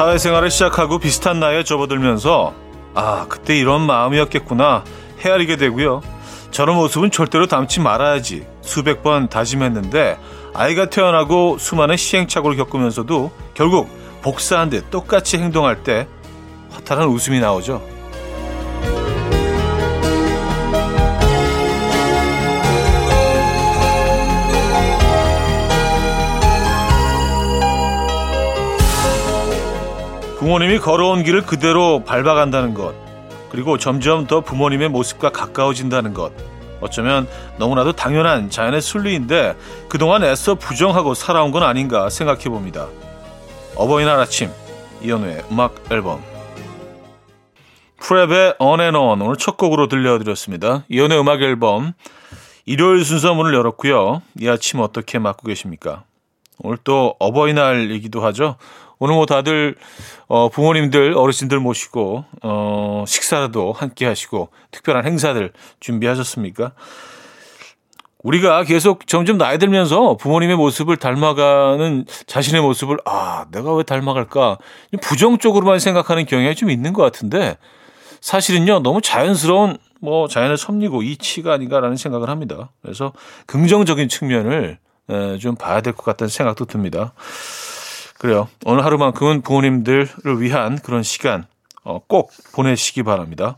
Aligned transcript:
사회생활을 0.00 0.50
시작하고 0.50 0.98
비슷한 0.98 1.40
나이에 1.40 1.62
접어들면서 1.62 2.54
아 2.94 3.26
그때 3.28 3.58
이런 3.58 3.82
마음이었겠구나 3.82 4.82
헤아리게 5.22 5.56
되고요. 5.56 6.00
저런 6.50 6.76
모습은 6.76 7.10
절대로 7.10 7.46
담지 7.46 7.80
말아야지 7.80 8.46
수백 8.62 9.02
번 9.02 9.28
다짐했는데 9.28 10.18
아이가 10.54 10.88
태어나고 10.88 11.58
수많은 11.58 11.98
시행착오를 11.98 12.56
겪으면서도 12.56 13.30
결국 13.52 13.90
복사한 14.22 14.70
듯 14.70 14.90
똑같이 14.90 15.36
행동할 15.36 15.82
때 15.82 16.08
허탈한 16.76 17.06
웃음이 17.06 17.38
나오죠. 17.38 17.99
부모님이 30.40 30.78
걸어온 30.78 31.22
길을 31.22 31.42
그대로 31.42 32.02
밟아간다는 32.02 32.72
것, 32.72 32.94
그리고 33.50 33.76
점점 33.76 34.26
더 34.26 34.40
부모님의 34.40 34.88
모습과 34.88 35.32
가까워진다는 35.32 36.14
것, 36.14 36.32
어쩌면 36.80 37.28
너무나도 37.58 37.92
당연한 37.92 38.48
자연의 38.48 38.80
순리인데 38.80 39.54
그동안 39.90 40.24
애써 40.24 40.54
부정하고 40.54 41.12
살아온 41.12 41.50
건 41.50 41.62
아닌가 41.62 42.08
생각해 42.08 42.44
봅니다. 42.44 42.88
어버이날 43.76 44.18
아침, 44.18 44.48
이현우의 45.02 45.44
음악 45.52 45.74
앨범. 45.90 46.22
프랩의 47.98 48.56
On 48.58 48.80
and 48.80 48.96
On 48.96 49.20
오늘 49.20 49.36
첫 49.36 49.58
곡으로 49.58 49.88
들려드렸습니다. 49.88 50.84
이현우의 50.88 51.20
음악 51.20 51.42
앨범. 51.42 51.92
일요일 52.64 53.04
순서 53.04 53.34
문을 53.34 53.52
열었고요. 53.52 54.22
이 54.38 54.48
아침 54.48 54.80
어떻게 54.80 55.18
맞고 55.18 55.46
계십니까? 55.48 56.04
오늘 56.62 56.78
또 56.82 57.14
어버이날이기도 57.18 58.22
하죠. 58.24 58.56
오늘 59.00 59.14
뭐 59.14 59.24
다들 59.24 59.76
어 60.28 60.50
부모님들 60.50 61.14
어르신들 61.16 61.58
모시고 61.58 62.24
어 62.42 63.04
식사라도 63.06 63.72
함께 63.72 64.06
하시고 64.06 64.50
특별한 64.70 65.06
행사들 65.06 65.52
준비하셨습니까? 65.80 66.72
우리가 68.22 68.64
계속 68.64 69.06
점점 69.06 69.38
나이 69.38 69.56
들면서 69.56 70.18
부모님의 70.18 70.56
모습을 70.56 70.98
닮아가는 70.98 72.04
자신의 72.26 72.60
모습을 72.60 72.98
아 73.06 73.46
내가 73.50 73.74
왜 73.74 73.82
닮아갈까 73.82 74.58
부정적으로만 75.00 75.78
생각하는 75.78 76.26
경향이 76.26 76.54
좀 76.54 76.70
있는 76.70 76.92
것 76.92 77.02
같은데 77.02 77.56
사실은요 78.20 78.80
너무 78.80 79.00
자연스러운 79.00 79.78
뭐 80.02 80.28
자연의 80.28 80.58
섭리고 80.58 81.02
이치가 81.02 81.54
아닌가라는 81.54 81.96
생각을 81.96 82.28
합니다. 82.28 82.70
그래서 82.82 83.14
긍정적인 83.46 84.10
측면을 84.10 84.78
좀 85.40 85.56
봐야 85.56 85.80
될 85.80 85.94
것 85.94 86.04
같다는 86.04 86.28
생각도 86.28 86.66
듭니다. 86.66 87.14
그래요. 88.20 88.48
오늘 88.66 88.84
하루만큼은 88.84 89.40
부모님들을 89.40 90.42
위한 90.42 90.78
그런 90.78 91.02
시간 91.02 91.46
어, 91.82 92.00
꼭 92.06 92.30
보내시기 92.52 93.02
바랍니다. 93.02 93.56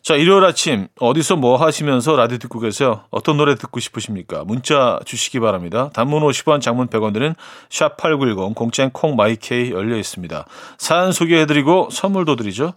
자, 0.00 0.14
일요일 0.14 0.44
아침 0.44 0.86
어디서 1.00 1.34
뭐 1.34 1.56
하시면서 1.56 2.14
라디오 2.14 2.38
듣고 2.38 2.60
계세요? 2.60 3.00
어떤 3.10 3.36
노래 3.36 3.56
듣고 3.56 3.80
싶으십니까? 3.80 4.44
문자 4.44 5.00
주시기 5.04 5.40
바랍니다. 5.40 5.90
단문 5.92 6.22
50원, 6.22 6.60
장문 6.60 6.86
100원 6.86 7.12
드는 7.12 7.34
샵8910 7.68 8.54
공짜인 8.54 8.90
콩마이케이 8.90 9.72
열려 9.72 9.96
있습니다. 9.96 10.46
사연 10.78 11.10
소개해드리고 11.10 11.88
선물도 11.90 12.36
드리죠. 12.36 12.74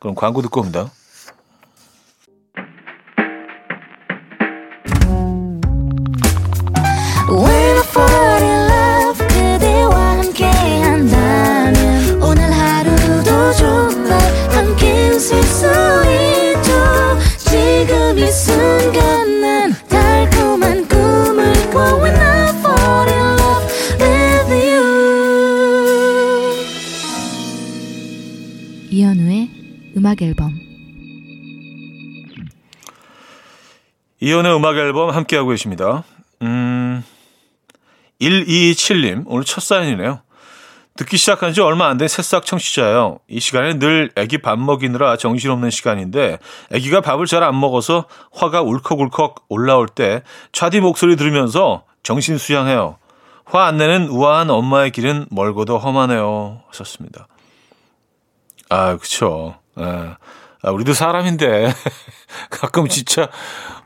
그럼 0.00 0.14
광고 0.14 0.42
듣고 0.42 0.60
옵니다. 0.60 0.90
음악 30.20 30.22
앨범 30.22 30.58
이연의 34.20 34.54
음악 34.54 34.76
앨범 34.76 35.10
함께하고 35.10 35.48
계십니다. 35.50 36.04
음, 36.42 37.02
127님, 38.20 39.24
오늘 39.26 39.44
첫 39.44 39.62
사연이네요. 39.62 40.20
듣기 40.96 41.16
시작한 41.16 41.54
지 41.54 41.62
얼마 41.62 41.86
안 41.88 41.96
된 41.96 42.08
새싹 42.08 42.44
청취자예요. 42.44 43.20
이 43.28 43.40
시간에 43.40 43.78
늘 43.78 44.10
아기 44.16 44.36
밥 44.38 44.58
먹이느라 44.58 45.16
정신없는 45.16 45.70
시간인데 45.70 46.38
아기가 46.72 47.00
밥을 47.00 47.24
잘 47.26 47.42
안 47.42 47.58
먹어서 47.58 48.06
화가 48.32 48.60
울컥울컥 48.62 49.46
올라올 49.48 49.88
때 49.88 50.22
차디 50.52 50.80
목소리 50.80 51.16
들으면서 51.16 51.84
정신 52.02 52.36
수양해요. 52.36 52.98
화 53.46 53.64
안 53.64 53.78
내는 53.78 54.08
우아한 54.08 54.50
엄마의 54.50 54.90
길은 54.90 55.26
멀고도 55.30 55.78
험하네요. 55.78 56.62
하셨습니다. 56.68 57.26
아, 58.68 58.96
그쵸. 58.98 59.59
예. 59.78 60.14
아, 60.62 60.70
우리도 60.70 60.92
사람인데 60.92 61.72
가끔 62.50 62.86
진짜 62.88 63.28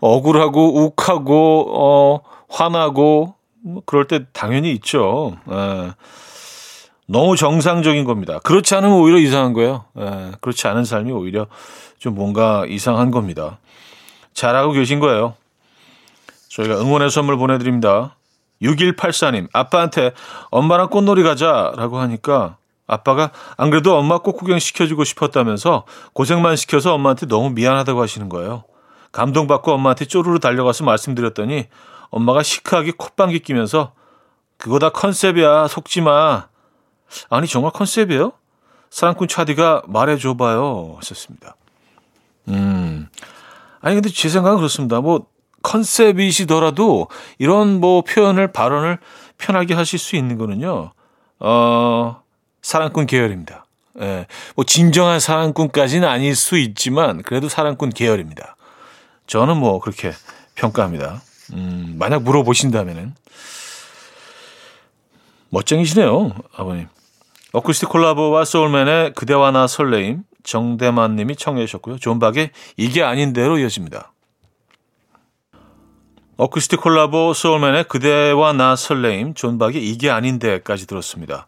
억울하고 0.01 0.85
욱하고 0.85 1.67
어 1.71 2.21
화나고 2.49 3.35
뭐 3.63 3.83
그럴 3.87 4.07
때 4.07 4.25
당연히 4.33 4.73
있죠. 4.73 5.37
예. 5.51 5.93
너무 7.07 7.37
정상적인 7.37 8.05
겁니다. 8.05 8.39
그렇지 8.41 8.75
않으면 8.75 8.97
오히려 8.97 9.19
이상한 9.19 9.53
거예요. 9.53 9.85
예. 9.99 10.33
그렇지 10.41 10.67
않은 10.67 10.85
삶이 10.85 11.13
오히려 11.13 11.47
좀 11.99 12.15
뭔가 12.15 12.65
이상한 12.69 13.11
겁니다. 13.11 13.59
잘하고 14.33 14.73
계신 14.73 15.01
거예요. 15.01 15.35
저희가 16.49 16.81
응원의 16.81 17.11
선물 17.11 17.37
보내드립니다. 17.37 18.17
6184님, 18.63 19.49
아빠한테 19.53 20.13
엄마랑 20.51 20.89
꽃놀이 20.89 21.23
가자라고 21.23 21.99
하니까 21.99 22.57
아빠가 22.87 23.31
안 23.57 23.71
그래도 23.71 23.97
엄마 23.97 24.19
꼭 24.19 24.37
구경 24.37 24.59
시켜주고 24.59 25.05
싶었다면서 25.05 25.85
고생만 26.13 26.57
시켜서 26.57 26.95
엄마한테 26.95 27.27
너무 27.27 27.51
미안하다고 27.51 28.03
하시는 28.03 28.29
거예요. 28.29 28.65
감동받고 29.13 29.73
엄마한테 29.73 30.05
쪼르르 30.05 30.39
달려가서 30.39 30.85
말씀드렸더니 30.85 31.69
엄마가 32.11 32.43
시크하게 32.43 32.93
콧방귀 32.97 33.41
끼면서 33.41 33.93
그거 34.57 34.79
다 34.79 34.91
컨셉이야 34.91 35.69
속지 35.69 36.03
마. 36.03 36.49
아니 37.31 37.47
정말 37.47 37.71
컨셉이에요? 37.73 38.33
사랑꾼 38.91 39.29
차디가 39.29 39.83
말해줘봐요 39.87 40.97
하셨습니다. 40.99 41.57
음 42.49 43.09
아니 43.81 43.95
근데 43.95 44.09
제 44.11 44.29
생각은 44.29 44.59
그렇습니다. 44.59 45.01
뭐 45.01 45.27
컨셉이시더라도 45.63 47.09
이런 47.39 47.81
뭐 47.81 48.03
표현을 48.03 48.53
발언을 48.53 48.99
편하게 49.39 49.75
하실 49.75 49.99
수 49.99 50.17
있는 50.17 50.39
거는요. 50.39 50.93
어 51.41 52.24
사랑꾼 52.65 53.05
계열입니다. 53.05 53.67
예, 54.01 54.27
뭐 54.57 54.65
진정한 54.65 55.21
사랑꾼까지는 55.21 56.09
아닐 56.09 56.35
수 56.35 56.57
있지만 56.57 57.23
그래도 57.23 57.51
사랑꾼 57.51 57.91
계열입니다. 57.91 58.57
저는 59.27 59.59
뭐 59.59 59.81
그렇게 59.81 60.13
평가합니다. 60.55 61.21
음, 61.53 61.97
만약 61.99 62.23
물어보신다면은 62.23 63.15
멋쟁이시네요, 65.51 66.35
아버님. 66.57 66.89
어쿠스틱 67.53 67.91
콜라보와 67.91 68.47
소울맨의 68.47 69.13
그대와 69.13 69.51
나 69.51 69.67
설레임 69.67 70.23
정대만 70.43 71.17
님이 71.17 71.37
청해 71.37 71.67
주셨고요. 71.67 71.99
존박의 71.99 72.51
이게 72.79 73.03
아닌 73.03 73.35
대로 73.35 73.59
이어집니다. 73.59 74.11
어쿠스틱 76.39 76.81
콜라보 76.81 77.35
소울맨의 77.35 77.85
그대와 77.85 78.55
나 78.55 78.75
설레임 78.75 79.35
존박의 79.35 79.87
이게 79.87 80.11
아닌데까지 80.11 80.87
들었습니다. 80.87 81.47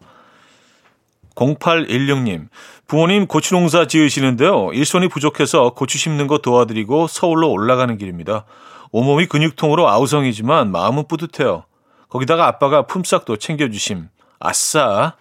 0816님, 1.36 2.48
부모님 2.88 3.26
고추 3.26 3.54
농사 3.54 3.86
지으시는데요. 3.86 4.70
일손이 4.72 5.08
부족해서 5.08 5.70
고추 5.70 5.98
심는 5.98 6.26
거 6.26 6.38
도와드리고 6.38 7.06
서울로 7.06 7.50
올라가는 7.50 7.96
길입니다. 7.96 8.44
온몸이 8.90 9.26
근육통으로 9.26 9.88
아우성이지만 9.88 10.72
마음은 10.72 11.06
뿌듯해요. 11.08 11.64
거기다가 12.08 12.46
아빠가 12.46 12.82
품삯도 12.82 13.36
챙겨주심. 13.36 14.08
아싸. 14.40 15.14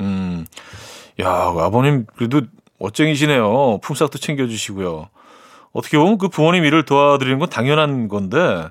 음, 0.00 0.46
야, 1.20 1.28
아버님 1.30 2.06
그래도 2.16 2.42
멋쟁이시네요. 2.78 3.78
품삯도 3.82 4.18
챙겨주시고요. 4.18 5.08
어떻게 5.72 5.98
보면 5.98 6.18
그 6.18 6.28
부모님 6.28 6.64
일을 6.64 6.84
도와드리는 6.84 7.38
건 7.38 7.48
당연한 7.48 8.08
건데, 8.08 8.68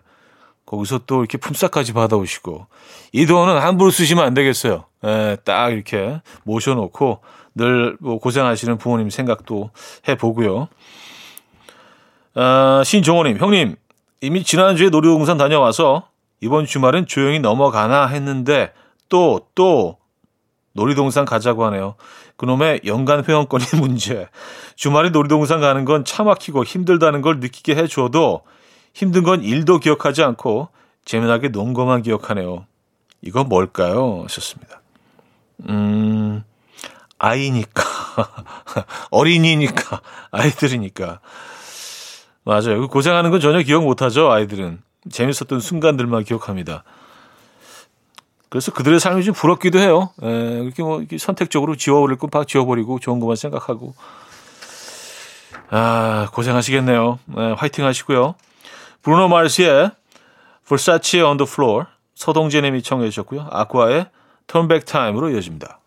거기서 0.69 0.99
또 1.07 1.19
이렇게 1.21 1.39
품삯까지 1.39 1.93
받아오시고, 1.93 2.67
이 3.11 3.25
돈은 3.25 3.57
함부로 3.57 3.89
쓰시면 3.89 4.23
안 4.23 4.35
되겠어요. 4.35 4.85
예, 5.03 5.37
딱 5.43 5.69
이렇게 5.71 6.21
모셔놓고 6.43 7.21
늘 7.55 7.97
뭐 7.99 8.19
고생하시는 8.19 8.77
부모님 8.77 9.09
생각도 9.09 9.71
해보고요. 10.07 10.67
아, 12.35 12.83
신종호님, 12.85 13.37
형님, 13.37 13.75
이미 14.21 14.43
지난주에 14.43 14.89
놀이동산 14.89 15.37
다녀와서 15.37 16.07
이번 16.41 16.65
주말은 16.65 17.07
조용히 17.07 17.39
넘어가나 17.39 18.05
했는데 18.07 18.71
또, 19.09 19.41
또 19.55 19.97
놀이동산 20.73 21.25
가자고 21.25 21.65
하네요. 21.65 21.95
그놈의 22.37 22.81
연간 22.85 23.25
회원권이 23.27 23.65
문제. 23.81 24.27
주말에 24.75 25.09
놀이동산 25.09 25.59
가는 25.59 25.83
건 25.83 26.05
차 26.05 26.23
막히고 26.23 26.63
힘들다는 26.63 27.21
걸 27.21 27.39
느끼게 27.39 27.75
해줘도 27.75 28.41
힘든 28.93 29.23
건 29.23 29.43
일도 29.43 29.79
기억하지 29.79 30.23
않고 30.23 30.69
재미나게 31.05 31.49
논 31.49 31.73
것만 31.73 32.01
기억하네요. 32.01 32.65
이건 33.21 33.49
뭘까요? 33.49 34.23
하셨습니다. 34.23 34.81
음, 35.69 36.43
아이니까. 37.17 37.83
어린이니까. 39.11 40.01
아이들이니까. 40.31 41.19
맞아요. 42.43 42.87
고생하는 42.87 43.31
건 43.31 43.39
전혀 43.39 43.61
기억 43.61 43.83
못 43.83 44.01
하죠, 44.01 44.31
아이들은. 44.31 44.81
재밌었던 45.11 45.59
순간들만 45.59 46.23
기억합니다. 46.23 46.83
그래서 48.49 48.71
그들의 48.71 48.99
삶이 48.99 49.23
좀 49.23 49.33
부럽기도 49.33 49.79
해요. 49.79 50.09
에, 50.23 50.27
예, 50.27 50.63
이렇게 50.63 50.81
뭐 50.81 50.99
이렇게 50.99 51.17
선택적으로 51.17 51.75
지워버릴 51.75 52.17
건막 52.17 52.47
지워버리고 52.47 52.99
좋은 52.99 53.19
것만 53.19 53.35
생각하고. 53.35 53.93
아, 55.69 56.27
고생하시겠네요. 56.33 57.19
에, 57.37 57.41
예, 57.41 57.51
화이팅 57.57 57.85
하시고요. 57.85 58.35
브루노 59.09 59.27
마르시의 59.27 59.89
Versace 60.67 61.23
on 61.23 61.37
the 61.37 61.49
Floor 61.51 61.87
서동재 62.13 62.61
님이 62.61 62.83
청해 62.83 63.09
주셨고요. 63.09 63.47
아쿠아의 63.49 64.05
Turn 64.45 64.67
Back 64.67 64.85
Time으로 64.85 65.31
이어집니다. 65.31 65.79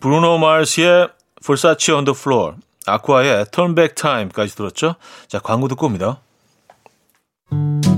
브루노 0.00 0.38
마르시의 0.38 1.10
Versace 1.40 1.94
on 1.94 2.04
the 2.04 2.18
Floor 2.18 2.56
아쿠아의 2.88 3.46
Turn 3.52 3.76
Back 3.76 3.94
Time까지 3.94 4.56
들었죠. 4.56 4.96
자, 5.28 5.38
광고 5.38 5.68
듣고 5.68 5.86
옵니다. 5.86 6.18
이 7.52 7.93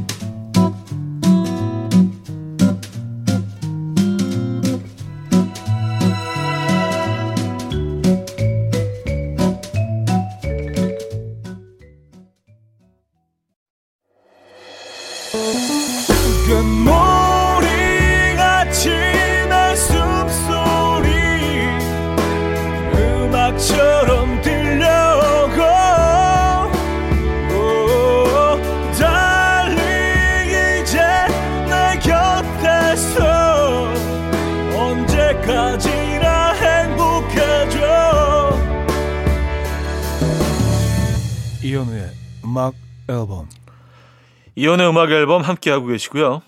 이현우의 44.67 44.91
음악 44.91 45.13
앨범 45.13 45.43
함께하고 45.43 45.87
계시고요. 45.87 46.43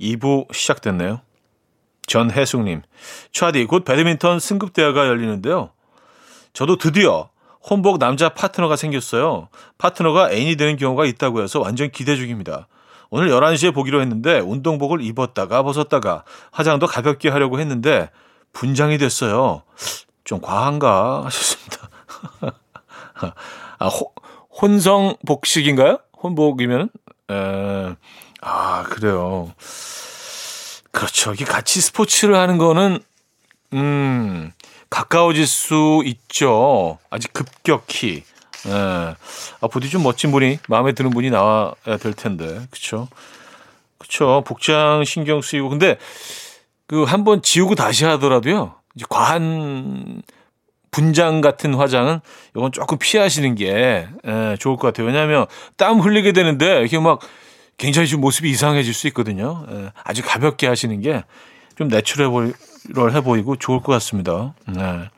2부 0.00 0.52
시작됐네요. 0.52 1.20
전혜숙님, 2.06 2.80
차디 3.32 3.66
곧 3.66 3.84
배드민턴 3.84 4.40
승급대회가 4.40 5.06
열리는데요. 5.06 5.70
저도 6.54 6.76
드디어 6.76 7.28
혼복 7.68 7.98
남자 7.98 8.30
파트너가 8.30 8.76
생겼어요. 8.76 9.48
파트너가 9.76 10.32
애인이 10.32 10.56
되는 10.56 10.76
경우가 10.76 11.04
있다고 11.04 11.42
해서 11.42 11.60
완전 11.60 11.90
기대 11.90 12.16
중입니다. 12.16 12.66
오늘 13.10 13.28
11시에 13.28 13.74
보기로 13.74 14.00
했는데 14.00 14.40
운동복을 14.40 15.02
입었다가 15.02 15.62
벗었다가 15.62 16.24
화장도 16.50 16.86
가볍게 16.86 17.28
하려고 17.28 17.60
했는데 17.60 18.10
분장이 18.54 18.96
됐어요. 18.96 19.62
좀 20.24 20.40
과한가 20.40 21.26
하셨습니다. 21.26 21.90
아, 23.78 23.88
호, 23.88 24.12
혼성 24.50 25.16
복식인가요? 25.26 25.98
혼복이면 26.22 26.88
에, 27.30 27.94
아 28.40 28.82
그래요. 28.84 29.52
그렇죠. 30.92 31.32
이게 31.32 31.44
같이 31.44 31.80
스포츠를 31.80 32.36
하는 32.36 32.58
거는 32.58 33.00
음 33.72 34.52
가까워질 34.90 35.46
수 35.46 36.02
있죠. 36.04 36.98
아직 37.10 37.32
급격히. 37.32 38.24
예. 38.66 38.70
아, 38.72 39.66
부디 39.70 39.90
좀 39.90 40.02
멋진 40.02 40.30
분이 40.30 40.58
마음에 40.68 40.92
드는 40.92 41.10
분이 41.10 41.30
나와야 41.30 41.98
될 42.00 42.14
텐데, 42.14 42.46
그렇죠? 42.70 43.08
그렇죠. 43.98 44.42
복장 44.46 45.04
신경 45.04 45.42
쓰이고 45.42 45.68
근데 45.68 45.98
그 46.86 47.04
한번 47.04 47.42
지우고 47.42 47.74
다시 47.74 48.04
하더라도요. 48.04 48.74
이제 48.94 49.04
과한 49.08 50.22
분장 50.94 51.40
같은 51.40 51.74
화장은 51.74 52.20
이건 52.56 52.72
조금 52.72 52.98
피하시는 52.98 53.54
게 53.54 54.06
예, 54.26 54.56
좋을 54.58 54.76
것 54.76 54.88
같아요. 54.88 55.06
왜냐하면 55.06 55.46
땀 55.76 56.00
흘리게 56.00 56.32
되는데 56.32 56.80
이렇게 56.80 56.98
막 56.98 57.20
굉장히 57.76 58.06
좀 58.06 58.20
모습이 58.20 58.48
이상해질 58.50 58.94
수 58.94 59.06
있거든요. 59.08 59.66
예, 59.70 59.90
아주 60.04 60.22
가볍게 60.24 60.66
하시는 60.66 61.00
게 61.00 61.24
좀 61.76 61.88
내추럴해 61.88 63.20
보이고 63.24 63.56
좋을 63.56 63.80
것 63.80 63.92
같습니다. 63.92 64.54
네. 64.66 65.08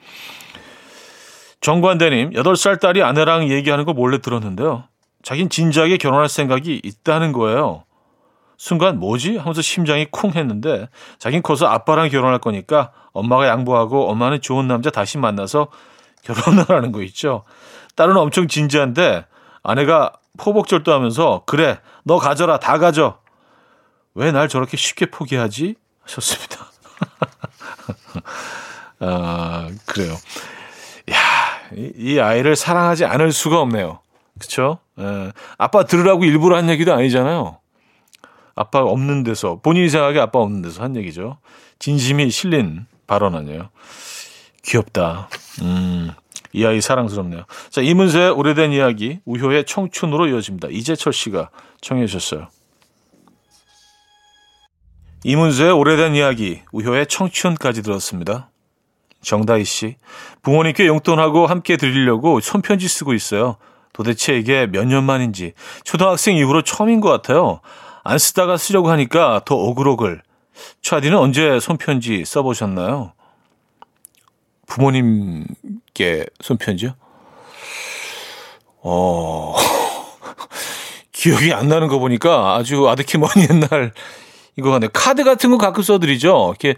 정관대님, 1.61 2.31
8살 2.31 2.81
딸이 2.81 3.03
아내랑 3.03 3.51
얘기하는 3.51 3.85
거 3.85 3.93
몰래 3.93 4.19
들었는데요. 4.19 4.85
자긴 5.23 5.49
진지하게 5.49 5.97
결혼할 5.97 6.29
생각이 6.29 6.81
있다는 6.85 7.33
거예요. 7.33 7.85
순간 8.57 8.99
뭐지? 8.99 9.37
하면서 9.37 9.61
심장이 9.63 10.07
쿵 10.11 10.33
했는데 10.35 10.89
자긴 11.19 11.43
커서 11.43 11.67
아빠랑 11.67 12.09
결혼할 12.09 12.39
거니까 12.39 12.93
엄마가 13.13 13.47
양보하고 13.49 14.11
엄마는 14.11 14.41
좋은 14.41 14.67
남자 14.69 14.91
다시 14.91 15.19
만나서 15.19 15.69
결혼을 16.23 16.69
하는 16.69 16.93
거 16.93 17.03
있죠. 17.03 17.45
딸은 17.97 18.17
엄청 18.17 18.49
진지한데 18.49 19.27
아내가 19.63 20.13
포복절도 20.39 20.93
하면서 20.93 21.43
그래 21.47 21.79
너 22.05 22.19
가져라 22.19 22.59
다 22.59 22.79
가져 22.79 23.19
왜 24.15 24.33
날 24.33 24.49
저렇게 24.49 24.77
쉽게 24.77 25.07
포기하지 25.07 25.75
하셨습니다. 26.03 26.67
아 29.01 29.69
그래요. 29.87 30.13
야, 31.13 31.17
이, 31.77 31.93
이, 31.97 32.19
아이를 32.19 32.57
사랑하지 32.57 33.05
않을 33.05 33.33
수가 33.33 33.61
없네요. 33.61 34.01
그렇죠? 34.39 34.79
아빠 35.59 35.85
들으라고 35.85 36.25
일부러 36.25 36.57
한 36.57 36.69
얘기도 36.69 36.93
아니잖아요. 36.95 37.59
아빠가 38.57 38.91
없는 38.91 39.23
데서 39.23 39.61
본인이 39.63 39.89
생각하기에 39.89 40.21
아빠 40.23 40.41
없는 40.41 40.63
데서 40.63 40.83
한 40.83 40.97
얘기죠. 40.97 41.39
진심이 41.79 42.31
실린 42.31 42.87
발언 43.07 43.35
아니에요. 43.35 43.69
귀엽다. 44.65 45.29
음, 45.63 46.11
이 46.53 46.65
아이 46.65 46.81
사랑스럽네요. 46.81 47.45
자, 47.71 47.83
이문세의 47.83 48.31
오래된 48.31 48.73
이야기, 48.73 49.21
우효의 49.27 49.67
청춘으로 49.67 50.27
이어집니다. 50.29 50.69
이재철 50.71 51.13
씨가 51.13 51.51
청해 51.83 52.07
주셨어요. 52.07 52.49
이문세의 55.25 55.73
오래된 55.73 56.15
이야기, 56.15 56.63
우효의 56.73 57.07
청춘까지 57.09 57.83
들었습니다. 57.83 58.51
정다희 59.23 59.65
씨, 59.65 59.97
부모님께 60.43 60.87
용돈하고 60.87 61.47
함께 61.47 61.77
드리려고 61.77 62.41
손편지 62.41 62.89
쓰고 62.89 63.13
있어요. 63.13 63.57
도대체 63.93 64.39
이게 64.39 64.67
몇 64.67 64.85
년 64.87 65.05
만인지 65.05 65.53
초등학생 65.85 66.37
이후로 66.37 66.63
처음인 66.63 67.01
것 67.01 67.11
같아요. 67.11 67.61
안 68.07 68.19
쓰다가 68.19 68.57
쓰려고 68.57 68.91
하니까 68.91 69.43
더 69.45 69.57
오글오글. 69.57 70.23
차디는 70.83 71.19
언제 71.19 71.61
손편지 71.61 72.25
써보셨나요? 72.25 73.13
부모님께 74.67 76.27
손편지요? 76.41 76.95
어, 78.83 79.55
기억이 81.13 81.53
안 81.53 81.69
나는 81.69 81.89
거 81.89 81.99
보니까 81.99 82.55
아주 82.55 82.89
아득히 82.89 83.19
먼 83.19 83.29
옛날 83.51 83.93
이거 84.57 84.71
같네. 84.71 84.89
카드 84.93 85.25
같은 85.25 85.51
거 85.51 85.59
가끔 85.59 85.83
써드리죠. 85.83 86.49
이렇게 86.51 86.77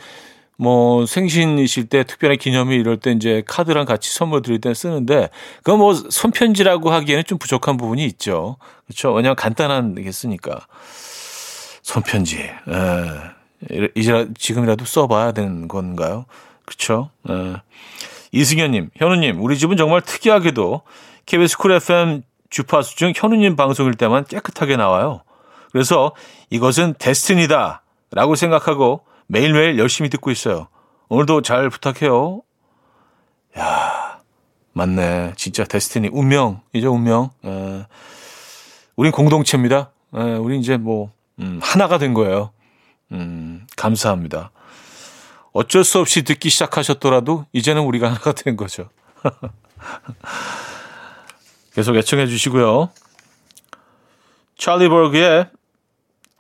뭐 0.57 1.07
생신이실 1.07 1.89
때 1.89 2.03
특별한 2.03 2.39
기념일 2.39 2.81
이럴 2.81 2.97
때 2.97 3.13
이제 3.13 3.43
카드랑 3.47 3.85
같이 3.85 4.13
선물 4.13 4.43
드릴 4.43 4.61
때 4.61 4.75
쓰는데 4.75 5.31
그건 5.59 5.79
뭐 5.79 5.95
손편지라고 5.95 6.91
하기에는 6.91 7.25
좀 7.25 7.39
부족한 7.39 7.77
부분이 7.77 8.05
있죠. 8.07 8.57
그렇죠. 8.87 9.13
왜냐하면 9.13 9.37
간단한 9.37 9.95
게 9.95 10.11
쓰니까. 10.11 10.67
손편지. 11.89 12.39
에, 12.39 13.89
이제 13.95 14.29
지금이라도 14.37 14.85
써봐야 14.85 15.33
되는 15.33 15.69
건가요? 15.69 16.27
그렇죠. 16.67 17.11
이승현님, 18.31 18.91
현우님, 18.95 19.43
우리 19.43 19.57
집은 19.57 19.79
정말 19.79 20.03
특이하게도 20.03 20.83
KBS 21.25 21.57
쿨 21.57 21.73
FM 21.73 22.23
주파수 22.51 22.95
중 22.97 23.15
현우님 23.17 23.57
방송일 23.57 23.95
때만 23.95 24.27
깨끗하게 24.27 24.77
나와요. 24.77 25.23
그래서 25.73 26.13
이것은 26.51 26.95
데스티니다 26.99 27.83
라고 28.11 28.37
생각하고 28.37 29.01
매일매일 29.27 29.79
열심히 29.79 30.11
듣고 30.11 30.31
있어요. 30.31 30.69
오늘도 31.09 31.41
잘 31.41 31.71
부탁해요. 31.71 32.43
야, 33.59 34.21
맞네. 34.75 35.33
진짜 35.37 35.65
데스티니. 35.65 36.11
운명이죠, 36.13 36.93
운명. 36.93 37.31
에, 37.45 37.87
우린 38.97 39.11
공동체입니다. 39.11 39.91
에, 40.15 40.21
우린 40.35 40.61
이제 40.61 40.77
뭐, 40.77 41.13
음, 41.41 41.61
하나가 41.63 41.99
된 41.99 42.15
거예요. 42.15 42.53
음, 43.13 43.67
감사합니다. 43.77 44.51
어쩔 45.53 45.85
수 45.85 45.99
없이 45.99 46.23
듣기 46.23 46.51
시작하셨더라도 46.51 47.47
이제는 47.53 47.83
우리가 47.83 48.09
하나가 48.09 48.33
된 48.33 48.57
거죠. 48.57 48.89
계속 51.75 51.97
애청해 51.97 52.27
주시고요. 52.27 52.91
찰리 54.57 54.89
버그의 54.89 55.49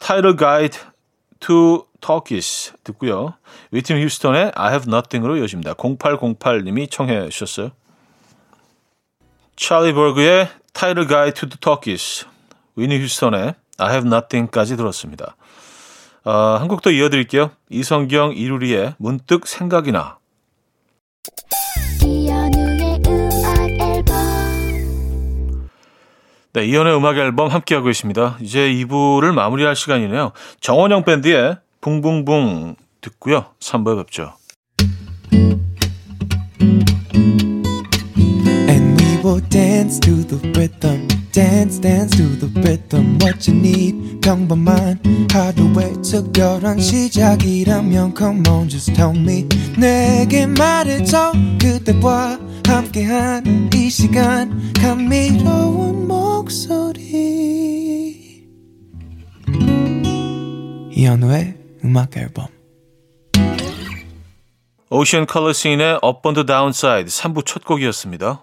타이틀 0.00 0.36
가이드 0.36 0.78
to 1.40 1.86
Turkish 2.00 2.72
듣고요. 2.84 3.34
위튼 3.70 4.02
휴스턴의 4.02 4.52
I 4.54 4.72
have 4.72 4.92
nothing으로 4.92 5.36
이어집니다. 5.36 5.74
0808님이 5.74 6.90
청해 6.90 7.28
주셨어요. 7.28 7.70
찰리 9.56 9.92
버그의 9.92 10.48
타이틀 10.72 11.06
가이드 11.06 11.48
to 11.48 11.58
Turkish, 11.60 12.26
위니 12.76 12.98
휴스턴의 13.00 13.54
I 13.78 13.90
have 13.92 14.06
nothing까지 14.08 14.76
들었습니다. 14.76 15.36
어, 16.24 16.30
한 16.60 16.68
곡 16.68 16.82
더 16.82 16.90
이어드릴게요. 16.90 17.50
이성경 17.70 18.32
이루리의 18.34 18.94
문득 18.98 19.46
생각이 19.46 19.92
나. 19.92 20.18
네, 26.54 26.64
이연의 26.64 26.96
음악 26.96 27.16
앨범 27.18 27.48
함께하고 27.48 27.90
있습니다. 27.90 28.38
이제 28.40 28.60
2부를 28.72 29.32
마무리할 29.32 29.76
시간이네요. 29.76 30.32
정원영 30.60 31.04
밴드의 31.04 31.56
붕붕붕 31.80 32.74
듣고요. 33.00 33.46
3부에 33.60 33.96
뵙죠. 33.98 34.32
And 38.68 39.00
we 39.02 39.20
will 39.22 39.40
dance 39.50 40.00
to 40.00 40.14
the 40.26 40.40
rhythm. 40.52 41.06
Dance 41.32 41.80
dance 41.80 42.16
to 42.16 42.24
the 42.38 42.48
rhythm 42.60 43.18
what 43.20 43.50
you 43.50 43.56
need 43.58 44.20
평범한 44.20 44.98
하루의 45.30 46.02
특별한 46.02 46.80
시작이라면 46.80 48.14
come 48.16 48.42
on 48.48 48.68
just 48.68 48.92
tell 48.94 49.16
me 49.16 49.46
내게 49.76 50.46
말해줘 50.46 51.32
그대와 51.60 52.38
함께한 52.66 53.70
이 53.74 53.90
시간 53.90 54.72
감미로운 54.74 56.06
목소리 56.08 56.78
이현우의 60.90 61.54
음악 61.84 62.16
앨범 62.16 62.46
오션 64.90 65.26
컬러 65.26 65.52
씬의 65.52 66.00
the 66.34 66.46
Downside 66.46 67.10
3부 67.10 67.44
첫 67.44 67.64
곡이었습니다. 67.64 68.42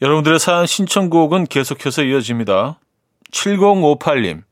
여러분들의 0.00 0.38
사연 0.38 0.64
신청곡은 0.66 1.46
계속해서 1.46 2.04
이어집니다. 2.04 2.78
7058님. 3.32 4.42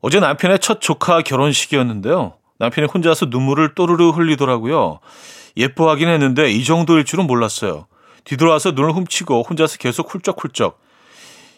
어제 0.00 0.20
남편의 0.20 0.60
첫 0.60 0.80
조카 0.80 1.20
결혼식이었는데요. 1.20 2.34
남편이 2.58 2.86
혼자서 2.86 3.26
눈물을 3.26 3.74
또르르 3.74 4.10
흘리더라고요. 4.10 5.00
예뻐하긴 5.56 6.08
했는데 6.08 6.50
이 6.50 6.64
정도일 6.64 7.04
줄은 7.04 7.26
몰랐어요. 7.26 7.86
뒤돌아서 8.24 8.72
눈을 8.72 8.92
훔치고 8.92 9.42
혼자서 9.48 9.78
계속 9.78 10.12
훌쩍훌쩍. 10.12 10.80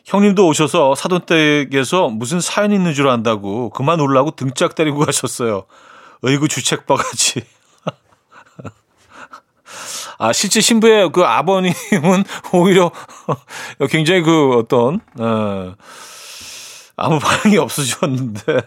형님도 0.05 0.47
오셔서 0.47 0.95
사돈댁에서 0.95 2.09
무슨 2.11 2.41
사연 2.41 2.73
있는 2.73 2.95
줄 2.95 3.09
안다고 3.09 3.71
그만 3.71 3.99
울라고 4.01 4.33
등짝 4.33 4.75
때리고 4.75 4.99
가셨어요. 5.01 5.65
어이구 6.23 6.49
주책바가지. 6.49 7.43
아 10.19 10.33
실제 10.33 10.61
신부의 10.61 11.11
그 11.13 11.25
아버님은 11.25 11.75
오히려 12.53 12.93
굉장히 13.91 14.23
그 14.23 14.57
어떤 14.57 15.01
어, 15.19 15.75
아무 16.97 17.19
반응이 17.19 17.59
없으셨는데 17.59 18.63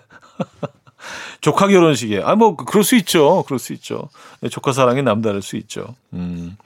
조카 1.41 1.68
결혼식에. 1.68 2.22
아, 2.24 2.36
뭐, 2.36 2.56
그럴 2.56 2.84
수 2.84 2.96
있죠. 2.98 3.44
그럴 3.44 3.60
수 3.60 3.74
있죠. 3.74 4.10
네, 4.41 4.50
조카 4.50 4.74
사랑이 4.74 5.01
남다를 5.01 5.41
수 5.41 5.56
있죠. 5.58 5.96
음. 6.13 6.58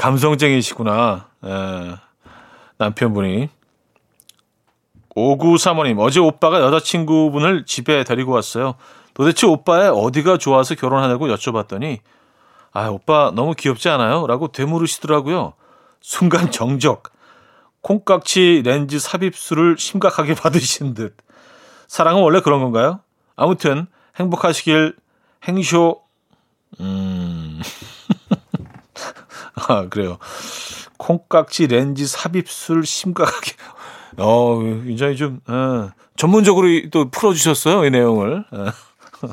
감성쟁이시구나. 0.00 1.26
에, 1.44 1.50
예. 1.50 1.96
남편분이. 2.78 3.50
5935님, 5.14 5.98
어제 5.98 6.20
오빠가 6.20 6.60
여자친구분을 6.62 7.66
집에 7.66 8.04
데리고 8.04 8.32
왔어요. 8.32 8.76
도대체 9.12 9.46
오빠의 9.46 9.90
어디가 9.90 10.38
좋아서 10.38 10.74
결혼하냐고 10.74 11.26
여쭤봤더니, 11.26 11.98
아, 12.72 12.88
오빠 12.88 13.30
너무 13.34 13.54
귀엽지 13.54 13.90
않아요? 13.90 14.26
라고 14.26 14.48
되물으시더라고요. 14.48 15.52
순간 16.00 16.50
정적. 16.50 17.12
콩깍지 17.82 18.62
렌즈 18.64 18.98
삽입술을 18.98 19.76
심각하게 19.78 20.34
받으신 20.36 20.94
듯. 20.94 21.16
사랑은 21.88 22.22
원래 22.22 22.40
그런 22.40 22.60
건가요? 22.62 23.00
아무튼 23.36 23.86
행복하시길 24.16 24.96
행쇼 25.46 26.02
음. 26.78 27.60
아, 29.68 29.88
그래요. 29.88 30.18
콩깍지 30.98 31.68
렌즈 31.68 32.06
삽입술 32.06 32.84
심각하게 32.84 33.52
어, 34.18 34.58
굉장히 34.58 35.16
좀, 35.16 35.40
어, 35.46 35.90
전문적으로 36.16 36.68
또 36.90 37.10
풀어주셨어요, 37.10 37.84
이 37.84 37.90
내용을. 37.90 38.44
어. 38.50 38.66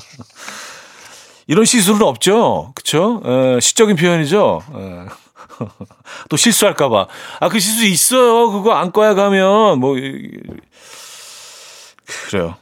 이런 1.48 1.66
시술은 1.66 2.02
없죠. 2.02 2.72
그쵸? 2.76 3.22
에, 3.26 3.60
시적인 3.60 3.96
표현이죠. 3.96 4.62
에. 4.76 5.06
또 6.30 6.38
실수할까봐. 6.38 7.08
아, 7.40 7.50
그 7.50 7.60
실수 7.60 7.86
있어요. 7.86 8.52
그거 8.52 8.74
안과에 8.74 9.14
가면, 9.14 9.80
뭐, 9.80 9.96
그래요. 12.30 12.56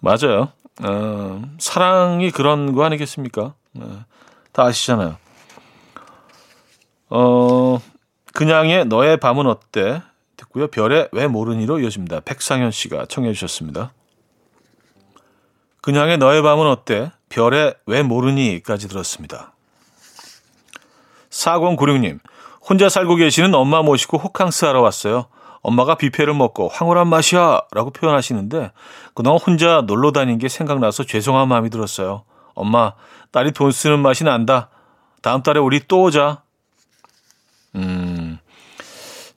맞아요. 0.00 0.52
어, 0.82 1.42
사랑이 1.58 2.30
그런 2.30 2.74
거 2.74 2.84
아니겠습니까? 2.84 3.54
어, 3.78 4.04
다 4.52 4.64
아시잖아요. 4.64 5.16
어, 7.10 7.80
그냥의 8.32 8.86
너의 8.86 9.18
밤은 9.18 9.46
어때? 9.46 10.02
듣고요. 10.36 10.68
별의 10.68 11.08
왜 11.12 11.26
모르니로 11.26 11.80
이어집니다. 11.80 12.20
백상현 12.20 12.70
씨가 12.70 13.06
청해 13.06 13.32
주셨습니다. 13.32 13.92
그냥의 15.82 16.18
너의 16.18 16.42
밤은 16.42 16.66
어때? 16.66 17.10
별의 17.28 17.74
왜 17.86 18.02
모르니까지 18.02 18.88
들었습니다. 18.88 19.52
4096님, 21.30 22.18
혼자 22.68 22.88
살고 22.88 23.16
계시는 23.16 23.54
엄마 23.54 23.82
모시고 23.82 24.18
호캉스 24.18 24.64
하러 24.64 24.80
왔어요. 24.80 25.26
엄마가 25.62 25.96
뷔페를 25.96 26.34
먹고 26.34 26.68
황홀한 26.68 27.06
맛이야 27.08 27.62
라고 27.72 27.90
표현하시는데 27.90 28.72
그동안 29.14 29.38
혼자 29.38 29.82
놀러 29.82 30.10
다닌 30.10 30.38
게 30.38 30.48
생각나서 30.48 31.04
죄송한 31.04 31.48
마음이 31.48 31.70
들었어요. 31.70 32.24
엄마, 32.54 32.94
딸이 33.30 33.52
돈 33.52 33.70
쓰는 33.70 34.00
맛이 34.00 34.24
난다. 34.24 34.70
다음 35.22 35.42
달에 35.42 35.60
우리 35.60 35.80
또 35.86 36.02
오자. 36.02 36.42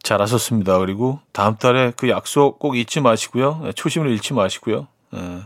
음, 0.03 0.07
잘하셨습니다. 0.07 0.77
그리고 0.79 1.19
다음 1.31 1.55
달에 1.55 1.93
그 1.95 2.09
약속 2.09 2.59
꼭 2.59 2.75
잊지 2.77 2.99
마시고요. 2.99 3.61
네, 3.63 3.71
초심을 3.73 4.09
잃지 4.11 4.33
마시고요. 4.33 4.87
예. 5.15 5.39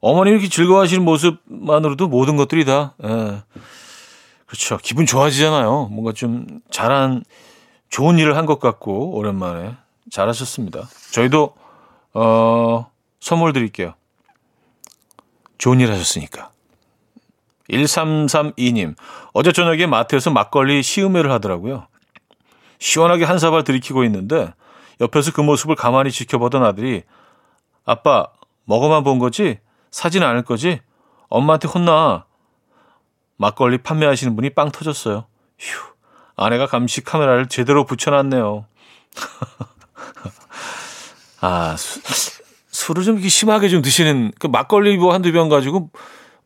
어머님 0.00 0.34
이렇게 0.34 0.48
즐거워하시는 0.48 1.04
모습만으로도 1.04 2.08
모든 2.08 2.36
것들이 2.36 2.64
다, 2.64 2.94
예. 3.02 3.42
그렇죠. 4.46 4.78
기분 4.82 5.06
좋아지잖아요. 5.06 5.88
뭔가 5.90 6.12
좀 6.12 6.46
잘한, 6.70 7.24
좋은 7.90 8.18
일을 8.18 8.36
한 8.36 8.46
것 8.46 8.60
같고, 8.60 9.16
오랜만에. 9.16 9.74
잘하셨습니다. 10.10 10.88
저희도, 11.12 11.54
어, 12.12 12.90
선물 13.20 13.52
드릴게요. 13.52 13.94
좋은 15.58 15.80
일 15.80 15.90
하셨으니까. 15.90 16.50
1332님, 17.70 18.94
어제 19.32 19.50
저녁에 19.50 19.86
마트에서 19.86 20.30
막걸리 20.30 20.82
시음회를 20.82 21.32
하더라고요. 21.32 21.86
시원하게 22.84 23.24
한 23.24 23.38
사발 23.38 23.64
들이키고 23.64 24.04
있는데 24.04 24.52
옆에서 25.00 25.32
그 25.32 25.40
모습을 25.40 25.74
가만히 25.74 26.10
지켜보던 26.10 26.62
아들이 26.62 27.02
아빠 27.86 28.26
먹어만 28.66 29.04
본 29.04 29.18
거지? 29.18 29.58
사진 29.90 30.22
않을 30.22 30.42
거지? 30.42 30.80
엄마한테 31.30 31.66
혼나. 31.66 32.26
막걸리 33.38 33.78
판매하시는 33.78 34.36
분이 34.36 34.50
빵 34.50 34.70
터졌어요. 34.70 35.24
휴, 35.58 35.80
아내가 36.36 36.66
감시 36.66 37.02
카메라를 37.02 37.48
제대로 37.48 37.86
붙여놨네요. 37.86 38.66
아, 41.40 41.76
수, 41.78 42.42
술을 42.68 43.02
좀 43.02 43.18
심하게 43.26 43.70
좀 43.70 43.80
드시는, 43.80 44.32
그 44.38 44.46
막걸리 44.46 44.98
뭐 44.98 45.14
한두 45.14 45.32
병 45.32 45.48
가지고, 45.48 45.88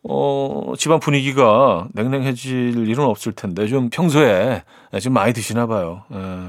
어, 0.04 0.72
집안 0.78 1.00
분위기가 1.00 1.88
냉랭해질 1.92 2.88
일은 2.88 3.04
없을 3.04 3.32
텐데, 3.32 3.66
좀 3.66 3.90
평소에 3.90 4.62
좀 5.02 5.12
많이 5.12 5.32
드시나 5.32 5.66
봐요. 5.66 6.04
예. 6.14 6.48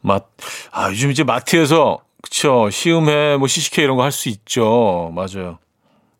맛, 0.00 0.24
아, 0.70 0.88
요즘 0.90 1.10
이제 1.10 1.24
마트에서, 1.24 1.98
그쵸, 2.22 2.70
시음회, 2.70 3.36
뭐, 3.36 3.48
CCK 3.48 3.84
이런 3.84 3.96
거 3.96 4.02
할 4.04 4.12
수 4.12 4.28
있죠. 4.28 5.12
맞아요. 5.14 5.58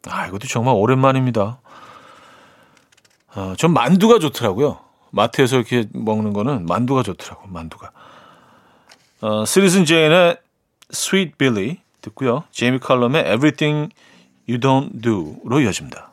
아, 0.09 0.27
이것도 0.27 0.47
정말 0.49 0.75
오랜만입니다. 0.75 1.61
어, 3.35 3.55
전 3.57 3.73
만두가 3.73 4.19
좋더라고요. 4.19 4.79
마트에서 5.11 5.57
이렇게 5.57 5.85
먹는 5.93 6.33
거는 6.33 6.67
만두가 6.67 7.03
좋더라고요, 7.03 7.53
만두가. 7.53 7.91
어, 9.23 9.45
스리슨 9.47 9.85
제인의 9.85 10.39
Sweet 10.93 11.33
Billy 11.39 11.79
듣고요. 12.03 12.45
제이미 12.51 12.79
칼럼의 12.79 13.23
Everything 13.23 13.91
You 14.49 14.61
Don't 14.61 15.01
Do로 15.01 15.61
이어집니다. 15.61 16.11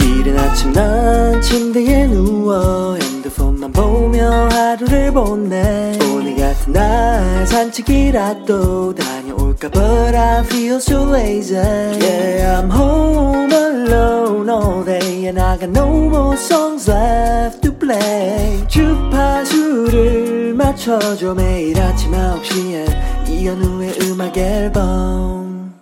이른 0.00 0.38
아침 0.38 0.72
난 0.72 1.42
침대에 1.42 2.06
누워 2.06 2.94
핸드폰만 2.94 3.72
보며 3.72 4.48
하루를 4.48 5.12
보내 5.12 5.98
오늘 6.12 6.36
같은 6.36 6.72
날 6.72 7.46
산책이라도 7.46 8.94
다녀올까 8.94 9.68
But 9.70 10.14
I 10.16 10.44
feel 10.44 10.76
so 10.76 11.12
lazy 11.12 11.56
Yeah 11.56 12.60
I'm 12.60 12.70
home 12.70 13.52
alone 13.52 14.48
all 14.48 14.84
day 14.84 15.26
And 15.26 15.40
I 15.40 15.58
got 15.58 15.70
no 15.70 15.88
more 16.06 16.36
songs 16.36 16.88
left 16.88 17.62
to 17.62 17.72
play 17.76 18.64
주파수를 18.68 20.54
맞춰줘 20.54 21.34
매일 21.34 21.80
아침 21.80 22.12
9시에 22.12 23.17
이현우의 23.28 23.94
음악 24.02 24.36
앨범 24.36 25.74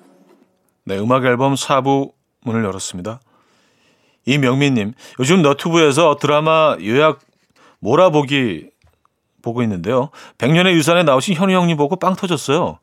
네 0.85 0.99
음악 0.99 1.25
앨범 1.25 1.55
4부 1.55 2.13
문을 2.43 2.65
열었습니다 2.65 3.21
이명민님, 4.27 4.93
요즘 5.21 5.41
너튜브에서 5.43 6.17
드라마 6.21 6.77
요약 6.83 7.21
몰아보기 7.79 8.71
보고 9.41 9.63
있는데요. 9.63 10.11
백년의 10.39 10.75
유산에 10.75 11.05
나오신 11.05 11.37
현우 11.37 11.53
형님 11.53 11.77
보고 11.77 11.95
빵 11.97 12.17
터졌어요. 12.17 12.81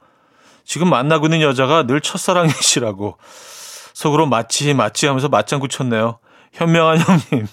지금 0.64 0.90
만나고 0.90 1.26
있는 1.26 1.42
여자가 1.42 1.84
늘 1.84 2.00
첫사랑이시라고 2.00 3.18
속으로 3.94 4.26
마치 4.26 4.74
마치 4.74 5.06
하면서 5.06 5.28
맞장구 5.28 5.68
쳤네요. 5.68 6.20
현명한 6.54 7.00
형님. 7.00 7.48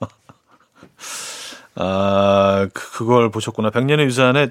아, 1.76 2.66
그, 2.72 2.92
그걸 2.92 3.30
보셨구나. 3.30 3.68
백년의 3.68 4.06
유산에 4.06 4.48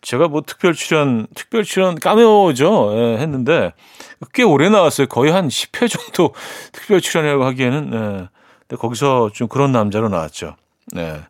제가 0.00 0.28
뭐 0.28 0.42
특별 0.46 0.74
출연, 0.74 1.26
특별 1.34 1.64
출연 1.64 1.98
까메오죠. 1.98 2.92
예, 2.94 3.18
했는데 3.18 3.72
꽤 4.32 4.42
오래 4.42 4.68
나왔어요. 4.68 5.06
거의 5.06 5.32
한 5.32 5.48
10회 5.48 5.90
정도 5.90 6.34
특별 6.72 7.00
출연이라고 7.00 7.44
하기에는. 7.44 7.90
예. 7.92 8.28
근데 8.66 8.80
거기서 8.80 9.30
좀 9.32 9.48
그런 9.48 9.72
남자로 9.72 10.08
나왔죠. 10.08 10.56
네. 10.92 11.20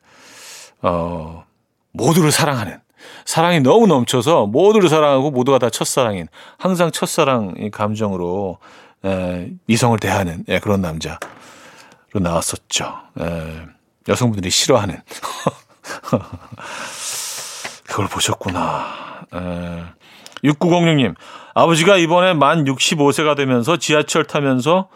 어, 0.82 1.44
모두를 1.92 2.32
사랑하는. 2.32 2.80
사랑이 3.24 3.60
너무 3.60 3.86
넘쳐서 3.86 4.46
모두를 4.46 4.88
사랑하고 4.88 5.30
모두가 5.30 5.58
다 5.58 5.70
첫사랑인 5.70 6.26
항상 6.56 6.90
첫사랑의 6.90 7.70
감정으로 7.70 8.58
에, 9.04 9.50
이성을 9.66 9.98
대하는 9.98 10.44
예, 10.48 10.58
그런 10.58 10.80
남자로 10.80 11.18
나왔었죠. 12.14 12.92
에, 13.20 13.66
여성분들이 14.08 14.50
싫어하는 14.50 15.00
그걸 17.98 18.06
보셨구나. 18.08 19.26
에, 19.34 19.82
6906님 20.44 21.16
아버지가 21.54 21.96
이번에 21.96 22.32
만 22.32 22.64
65세가 22.64 23.36
되면서 23.36 23.76
지하철 23.76 24.22
타면서 24.22 24.88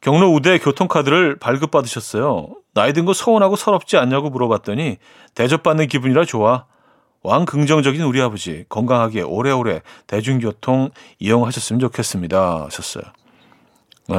경로 0.00 0.32
우대 0.32 0.58
교통카드를 0.58 1.38
발급받으셨어요. 1.38 2.48
나이 2.74 2.92
든 2.92 3.04
거 3.04 3.12
서운하고 3.12 3.54
서럽지 3.54 3.96
않냐고 3.98 4.30
물어봤더니 4.30 4.96
대접받는 5.36 5.86
기분이라 5.86 6.24
좋아. 6.24 6.64
왕 7.22 7.44
긍정적인 7.44 8.02
우리 8.02 8.20
아버지 8.20 8.64
건강하게 8.68 9.22
오래오래 9.22 9.82
대중교통 10.08 10.90
이용하셨으면 11.20 11.78
좋겠습니다. 11.78 12.64
하셨어요. 12.64 13.04
네. 14.08 14.16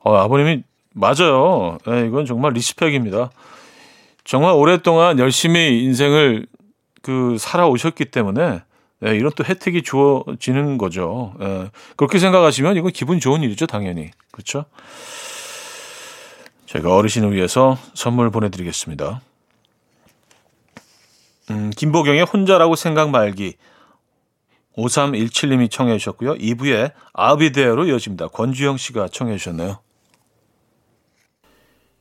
어, 0.00 0.16
아버님이 0.16 0.64
맞아요. 0.94 1.78
네, 1.86 2.06
이건 2.06 2.26
정말 2.26 2.54
리스펙입니다. 2.54 3.30
정말 4.24 4.52
오랫동안 4.54 5.20
열심히 5.20 5.84
인생을 5.84 6.46
그 7.06 7.36
살아오셨기 7.38 8.06
때문에 8.06 8.62
네, 8.98 9.14
이런 9.14 9.30
또 9.36 9.44
혜택이 9.44 9.82
주어지는 9.84 10.76
거죠. 10.76 11.34
네, 11.38 11.70
그렇게 11.94 12.18
생각하시면 12.18 12.76
이건 12.76 12.90
기분 12.90 13.20
좋은 13.20 13.44
일이죠, 13.44 13.66
당연히. 13.66 14.10
그렇죠? 14.32 14.64
제가 16.66 16.96
어르신을 16.96 17.32
위해서 17.32 17.78
선물 17.94 18.32
보내드리겠습니다. 18.32 19.20
음, 21.50 21.70
김보경의 21.76 22.24
혼자라고 22.24 22.74
생각 22.74 23.10
말기 23.10 23.54
5317님이 24.76 25.70
청해 25.70 25.98
주셨고요. 25.98 26.34
2부에 26.34 26.90
아비데어로 27.12 27.86
이어집니다. 27.86 28.28
권주영 28.28 28.78
씨가 28.78 29.10
청해 29.12 29.38
주셨네요. 29.38 29.78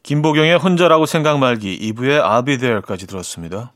김보경의 0.02 0.58
혼자라고 0.58 1.06
생각 1.06 1.38
말기 1.38 1.78
2부에 1.94 2.20
아비데어까지 2.20 3.06
들었습니다. 3.06 3.72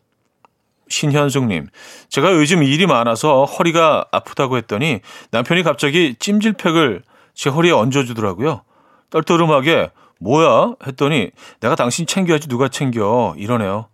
신현숙님, 0.90 1.68
제가 2.10 2.34
요즘 2.34 2.64
일이 2.64 2.86
많아서 2.86 3.46
허리가 3.46 4.06
아프다고 4.12 4.58
했더니 4.58 5.00
남편이 5.32 5.64
갑자기 5.64 6.16
찜질팩을 6.20 7.04
제 7.34 7.50
허리에 7.50 7.72
얹어주더라고요. 7.72 8.64
떨떠름하게 9.10 9.92
뭐야? 10.20 10.74
했더니 10.86 11.32
내가 11.62 11.76
당신 11.76 12.06
챙겨야지 12.06 12.48
누가 12.48 12.68
챙겨 12.68 13.34
이러네요. 13.38 13.88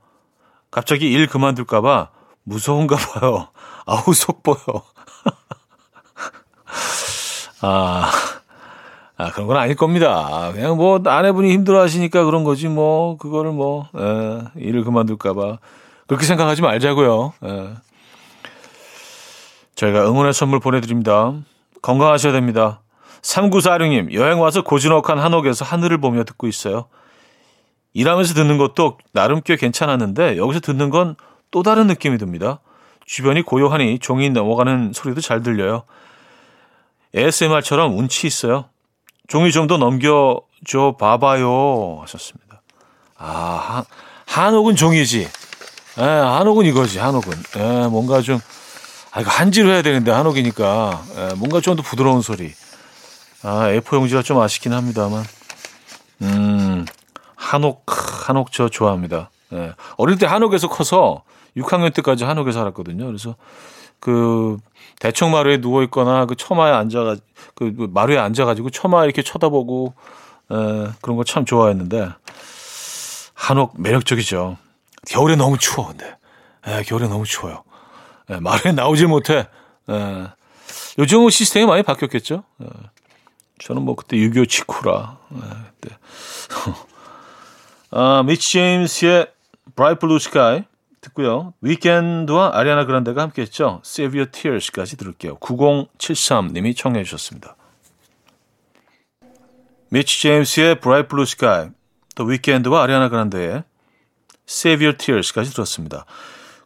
갑자기 0.72 1.12
일 1.12 1.28
그만둘까봐 1.28 2.10
무서운가 2.44 2.96
봐요. 2.96 3.50
아우, 3.86 4.14
속 4.14 4.42
보여. 4.44 4.58
아, 7.62 8.12
아, 9.18 9.32
그런 9.32 9.48
건 9.48 9.58
아닐 9.58 9.76
겁니다. 9.76 10.52
그냥 10.54 10.78
뭐, 10.78 11.00
아내분이 11.04 11.52
힘들어 11.52 11.82
하시니까 11.82 12.26
그런 12.26 12.44
거지, 12.44 12.68
뭐, 12.68 13.18
그거를 13.18 13.52
뭐, 13.52 13.88
에, 13.96 14.02
예, 14.02 14.42
일을 14.56 14.84
그만둘까봐. 14.84 15.60
그렇게 16.08 16.26
생각하지 16.26 16.62
말자고요. 16.62 17.34
에. 17.44 17.50
예. 17.50 17.74
저희가 19.76 20.08
응원의 20.08 20.34
선물 20.34 20.60
보내드립니다. 20.60 21.34
건강하셔야 21.82 22.32
됩니다. 22.32 22.82
3946님, 23.22 24.14
여행 24.14 24.40
와서 24.40 24.64
고즈넉한 24.64 25.20
한옥에서 25.20 25.66
하늘을 25.66 26.00
보며 26.00 26.24
듣고 26.24 26.48
있어요. 26.48 26.88
일하면서 27.94 28.34
듣는 28.36 28.58
것도 28.58 28.98
나름 29.14 29.42
꽤 29.42 29.56
괜찮았는데, 29.56 30.38
여기서 30.38 30.60
듣는 30.60 30.90
건 30.90 31.16
또 31.56 31.64
다른 31.64 31.88
느낌이 31.88 32.18
듭니다. 32.18 32.60
주변이 33.06 33.42
고요하니 33.42 34.00
종이 34.00 34.30
넘어가는 34.30 34.92
소리도 34.94 35.22
잘 35.22 35.42
들려요. 35.42 35.84
ASMR처럼 37.16 37.98
운치 37.98 38.28
있어요. 38.28 38.66
종이 39.30 39.54
좀 39.54 39.68
더 39.68 39.78
넘겨줘 39.78 40.98
봐봐요. 41.00 42.00
하셨습니다. 42.02 42.62
아, 43.18 43.86
한옥은 44.26 44.76
종이지. 44.76 45.30
예, 45.98 46.04
한옥은 46.04 46.66
이거지, 46.66 47.00
한옥은. 47.00 47.34
예, 47.58 47.88
뭔가 47.88 48.22
좀, 48.22 48.40
아, 49.12 49.22
이거 49.22 49.30
한지로 49.32 49.70
해야 49.70 49.82
되는데, 49.82 50.12
한옥이니까. 50.12 51.04
예, 51.18 51.34
뭔가 51.36 51.62
좀 51.62 51.76
더 51.76 51.84
부드러운 51.84 52.22
소리. 52.22 52.54
아, 53.44 53.68
A4 53.70 53.96
용지가 53.96 54.22
좀 54.22 54.40
아쉽긴 54.40 54.74
합니다만. 54.74 55.24
음, 56.24 56.86
한옥, 57.36 57.86
한옥 58.28 58.52
저 58.52 58.68
좋아합니다. 58.70 59.30
예. 59.54 59.74
어릴 59.98 60.18
때 60.18 60.26
한옥에서 60.26 60.68
커서 60.68 61.24
6학년 61.56 61.94
때까지 61.94 62.24
한옥에 62.26 62.52
살았거든요. 62.52 63.06
그래서 63.06 63.36
그 64.00 64.58
대청 65.00 65.32
마루에 65.32 65.62
누워 65.62 65.84
있거나 65.84 66.26
그 66.26 66.36
처마에 66.36 66.72
앉아가 66.74 67.16
그 67.54 67.74
마루에 67.94 68.18
앉아가지고 68.18 68.70
처마 68.72 69.04
이렇게 69.06 69.22
쳐다보고 69.22 69.94
에, 70.52 70.56
그런 71.02 71.16
거 71.18 71.24
참 71.24 71.46
좋아했는데 71.46 72.10
한옥 73.34 73.74
매력적이죠. 73.80 74.58
겨울에 75.08 75.36
너무 75.36 75.58
추워 75.58 75.88
근데 75.88 76.18
에, 76.68 76.84
겨울에 76.84 77.08
너무 77.08 77.26
추워요. 77.26 77.64
에, 78.30 78.40
마루에 78.40 78.72
나오질 78.72 79.08
못해. 79.08 79.48
에, 79.90 80.28
요즘은 80.98 81.30
시스템이 81.30 81.66
많이 81.66 81.84
바뀌었겠죠. 81.84 82.44
에, 82.62 82.66
저는 83.60 83.84
뭐 83.84 83.96
그때 83.96 84.18
6.25 84.18 84.50
치쿠라 84.50 85.18
에, 85.32 85.38
그때 85.80 85.96
아, 87.92 88.24
미치 88.26 88.54
제임스의 88.54 89.32
Bright 89.76 90.00
Blue 90.00 90.18
Sky 90.18 90.64
듣고요. 91.02 91.54
위켄드와 91.62 92.52
아리아나 92.54 92.86
그란데가 92.86 93.22
함께했죠. 93.22 93.82
Save 93.86 94.20
Your 94.20 94.32
Tears까지 94.32 94.98
들을게요. 94.98 95.38
9073님이 95.38 96.76
청해 96.76 97.04
주셨습니다. 97.04 97.56
미치 99.90 100.22
제임스의 100.22 100.80
Bright 100.80 101.08
Blue 101.08 101.24
Sky, 101.24 101.70
또 102.16 102.24
위켄드와 102.24 102.84
아리아나 102.84 103.10
그란데의 103.10 103.64
Save 104.48 104.86
Your 104.86 104.98
Tears까지 104.98 105.52
들었습니다. 105.52 106.06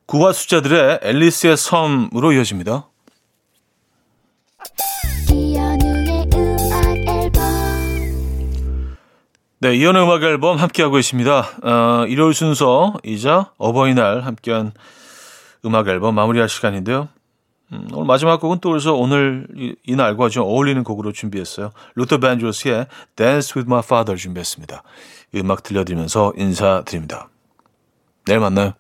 구화 0.06 0.34
숫자들의 0.34 1.02
앨리스의 1.04 1.56
섬으로 1.58 2.34
이어집니다. 2.34 2.88
네, 9.62 9.76
이연의 9.76 10.04
음악 10.04 10.24
앨범 10.24 10.58
함께하고 10.58 10.98
있습니다. 11.00 11.50
어, 11.64 12.06
일요일 12.08 12.34
순서이자 12.34 13.52
어버이날 13.58 14.22
함께한 14.22 14.72
음악 15.66 15.90
앨범 15.90 16.16
마무리할 16.16 16.48
시간인데요. 16.48 17.10
음, 17.74 17.88
오늘 17.92 18.08
마지막 18.08 18.40
곡은 18.40 18.60
또 18.62 18.70
그래서 18.70 18.94
오늘 18.94 19.48
이, 19.56 19.76
이 19.86 19.96
날과 19.96 20.30
좀 20.30 20.44
어울리는 20.44 20.82
곡으로 20.84 21.12
준비했어요. 21.12 21.72
루터 21.96 22.20
밴조스의 22.20 22.88
Dance 23.18 23.54
with 23.60 23.68
My 23.70 23.82
Father 23.84 24.18
준비했습니다. 24.18 24.82
음악 25.36 25.64
들려드리면서 25.64 26.34
인사드립니다. 26.38 27.28
내일 28.30 28.40
만나요. 28.40 28.74